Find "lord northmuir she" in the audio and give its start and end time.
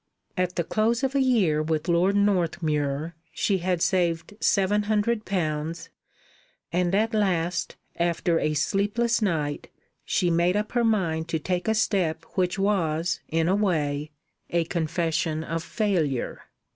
1.87-3.59